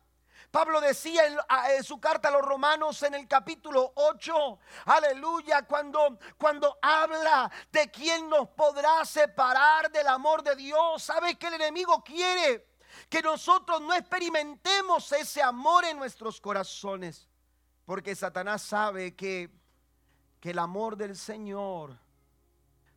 [0.50, 6.78] Pablo decía en, su carta a los romanos en el capítulo 8, aleluya, cuando, cuando
[6.82, 11.02] habla de quién nos podrá separar del amor de Dios.
[11.02, 12.71] ¿Sabe que el enemigo quiere?
[13.08, 17.28] Que nosotros no experimentemos ese amor en nuestros corazones.
[17.84, 19.50] Porque Satanás sabe que,
[20.40, 21.98] que el amor del Señor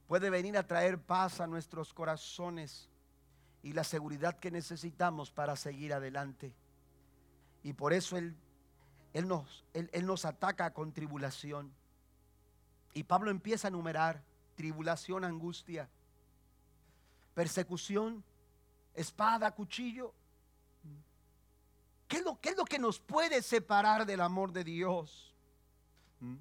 [0.07, 2.89] puede venir a traer paz a nuestros corazones
[3.63, 6.53] y la seguridad que necesitamos para seguir adelante.
[7.63, 8.37] Y por eso Él,
[9.13, 11.73] él, nos, él, él nos ataca con tribulación.
[12.93, 14.23] Y Pablo empieza a enumerar
[14.55, 15.89] tribulación, angustia,
[17.33, 18.23] persecución,
[18.95, 20.13] espada, cuchillo.
[22.07, 22.23] ¿Qué es,
[22.57, 25.33] lo, que nos puede separar del amor de Dios?
[26.19, 26.35] ¿Mm?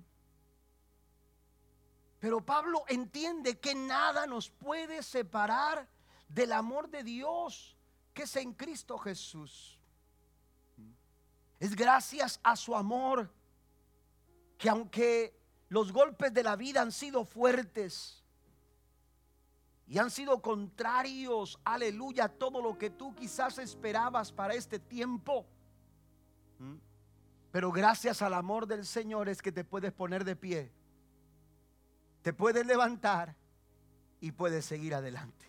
[2.20, 5.88] Pero Pablo entiende que nada nos puede separar
[6.28, 7.76] del amor de Dios
[8.12, 9.78] que es en Cristo Jesús.
[10.76, 10.90] ¿Mm?
[11.60, 13.32] Es gracias a su amor
[14.58, 15.38] que aunque
[15.68, 18.23] los golpes de la vida han sido fuertes,
[19.86, 25.46] y han sido contrarios, aleluya, todo lo que tú quizás esperabas para este tiempo.
[26.58, 26.76] ¿Mm?
[27.50, 30.72] Pero gracias al amor del Señor es que te puedes poner de pie,
[32.22, 33.36] te puedes levantar
[34.20, 35.44] y puedes seguir adelante.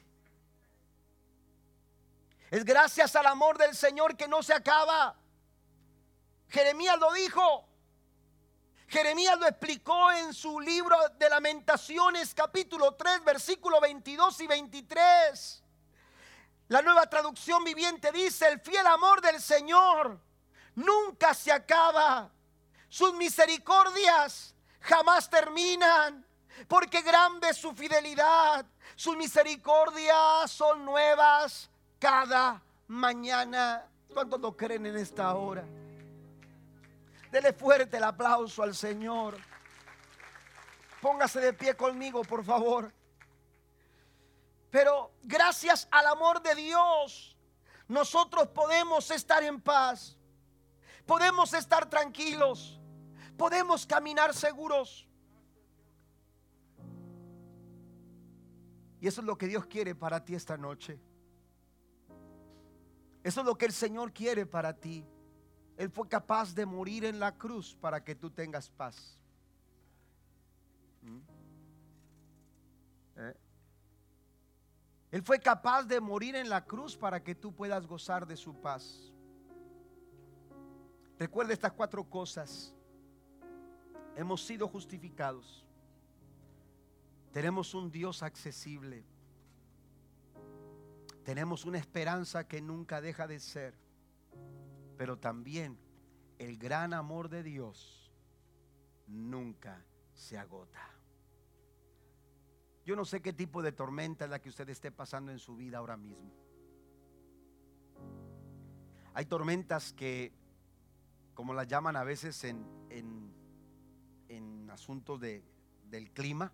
[2.52, 5.16] Es gracias al amor del Señor que no se acaba.
[6.50, 7.68] Jeremías lo dijo.
[8.88, 15.64] Jeremías lo explicó en su libro de lamentaciones capítulo 3 versículo 22 y 23.
[16.68, 20.20] La nueva traducción viviente dice, el fiel amor del Señor
[20.76, 22.30] nunca se acaba.
[22.90, 26.26] Sus misericordias jamás terminan,
[26.68, 28.66] porque grande es su fidelidad.
[28.96, 31.70] Sus misericordias son nuevas
[32.00, 33.86] cada mañana.
[34.14, 35.64] ¿Cuántos lo creen en esta hora?
[37.36, 39.36] Dele fuerte el aplauso al Señor.
[41.02, 42.94] Póngase de pie conmigo, por favor.
[44.72, 47.36] Pero gracias al amor de Dios,
[47.90, 50.16] nosotros podemos estar en paz.
[51.06, 52.80] Podemos estar tranquilos.
[53.38, 55.06] Podemos caminar seguros.
[59.02, 61.02] Y eso es lo que Dios quiere para ti esta noche.
[63.26, 65.06] Eso es lo que el Señor quiere para ti.
[65.78, 69.18] Él fue capaz de morir en la cruz para que tú tengas paz.
[71.02, 71.20] ¿Mm?
[73.18, 73.36] ¿Eh?
[75.12, 78.54] Él fue capaz de morir en la cruz para que tú puedas gozar de su
[78.54, 79.12] paz.
[81.20, 82.74] Recuerda estas cuatro cosas.
[84.16, 85.66] Hemos sido justificados.
[87.32, 89.04] Tenemos un Dios accesible.
[91.26, 93.85] Tenemos una esperanza que nunca deja de ser
[94.98, 95.78] pero también
[96.40, 98.12] el gran amor de Dios
[99.08, 100.82] nunca se agota.
[102.86, 105.56] Yo no sé qué tipo de tormenta es la que usted esté pasando en su
[105.56, 106.32] vida ahora mismo.
[109.14, 110.34] Hay tormentas que,
[111.34, 115.42] como las llaman a veces en, en, asuntos de,
[115.86, 116.52] del clima,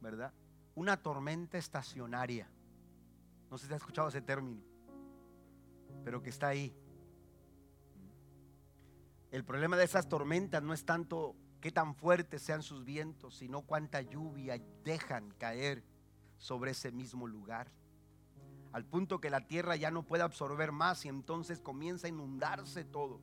[0.00, 0.34] ¿verdad?
[0.74, 2.50] Una tormenta estacionaria.
[3.48, 4.60] No sé si ha escuchado ese término,
[6.04, 6.76] pero que está ahí
[9.34, 13.62] el problema de esas tormentas no es tanto qué tan fuertes sean sus vientos, sino
[13.62, 15.82] cuánta lluvia dejan caer
[16.38, 17.72] sobre ese mismo lugar.
[18.70, 22.84] Al punto que la tierra ya no puede absorber más y entonces comienza a inundarse
[22.84, 23.20] todo.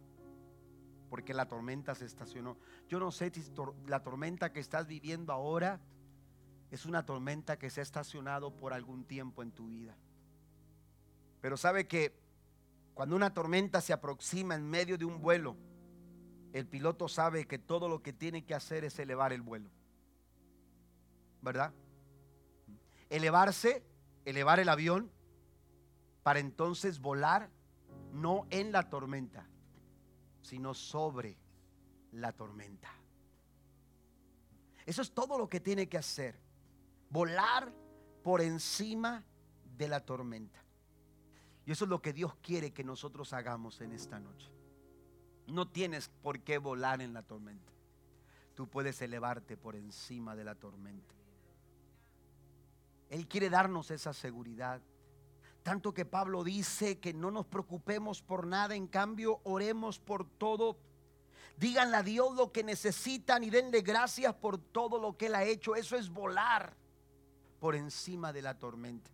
[1.09, 2.57] Porque la tormenta se estacionó.
[2.89, 3.49] Yo no sé si
[3.87, 5.79] la tormenta que estás viviendo ahora
[6.71, 9.95] es una tormenta que se ha estacionado por algún tiempo en tu vida.
[11.39, 12.19] Pero sabe que
[12.93, 15.55] cuando una tormenta se aproxima en medio de un vuelo,
[16.53, 19.69] el piloto sabe que todo lo que tiene que hacer es elevar el vuelo.
[21.41, 21.73] ¿Verdad?
[23.09, 23.83] Elevarse,
[24.25, 25.11] elevar el avión
[26.23, 27.49] para entonces volar
[28.11, 29.47] no en la tormenta,
[30.41, 31.37] sino sobre
[32.11, 32.89] la tormenta.
[34.85, 36.39] Eso es todo lo que tiene que hacer.
[37.09, 37.73] Volar
[38.23, 39.23] por encima
[39.77, 40.59] de la tormenta.
[41.65, 44.51] Y eso es lo que Dios quiere que nosotros hagamos en esta noche.
[45.51, 47.71] No tienes por qué volar en la tormenta.
[48.55, 51.13] Tú puedes elevarte por encima de la tormenta.
[53.09, 54.81] Él quiere darnos esa seguridad.
[55.63, 60.77] Tanto que Pablo dice que no nos preocupemos por nada, en cambio oremos por todo.
[61.57, 65.43] Díganle a Dios lo que necesitan y denle gracias por todo lo que Él ha
[65.43, 65.75] hecho.
[65.75, 66.73] Eso es volar
[67.59, 69.11] por encima de la tormenta.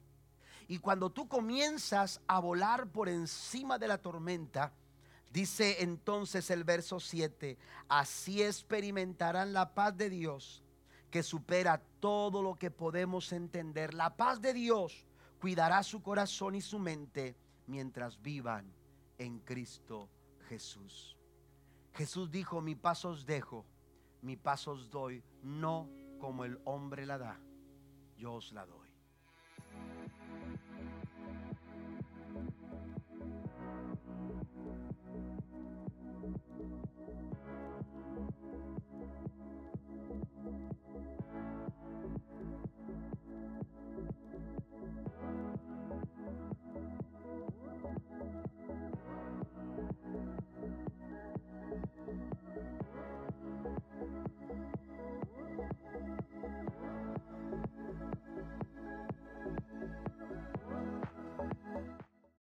[0.67, 4.71] Y cuando tú comienzas a volar por encima de la tormenta,
[5.37, 7.59] dice entonces el verso 7,
[7.89, 10.63] así experimentarán la paz de Dios
[11.11, 13.93] que supera todo lo que podemos entender.
[13.93, 15.05] La paz de Dios
[15.39, 17.35] cuidará su corazón y su mente
[17.67, 18.73] mientras vivan
[19.19, 20.09] en Cristo
[20.49, 21.15] Jesús.
[21.93, 23.63] Jesús dijo, mi paso os dejo,
[24.23, 25.87] mi paso os doy, no
[26.19, 27.39] como el hombre la da,
[28.17, 28.86] yo os la doy.
[35.39, 35.51] Thank
[39.41, 39.46] you.